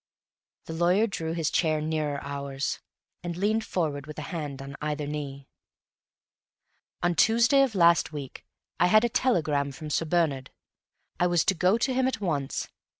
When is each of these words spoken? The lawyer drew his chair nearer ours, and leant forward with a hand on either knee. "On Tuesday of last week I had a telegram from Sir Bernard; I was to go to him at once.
The 0.65 0.73
lawyer 0.73 1.05
drew 1.05 1.33
his 1.33 1.51
chair 1.51 1.79
nearer 1.79 2.17
ours, 2.23 2.79
and 3.21 3.37
leant 3.37 3.63
forward 3.63 4.07
with 4.07 4.17
a 4.17 4.23
hand 4.33 4.59
on 4.59 4.75
either 4.81 5.05
knee. 5.05 5.47
"On 7.03 7.13
Tuesday 7.13 7.61
of 7.61 7.75
last 7.75 8.11
week 8.11 8.43
I 8.79 8.87
had 8.87 9.03
a 9.03 9.09
telegram 9.09 9.71
from 9.71 9.91
Sir 9.91 10.05
Bernard; 10.05 10.49
I 11.19 11.27
was 11.27 11.45
to 11.45 11.53
go 11.53 11.77
to 11.77 11.93
him 11.93 12.07
at 12.07 12.19
once. 12.19 12.67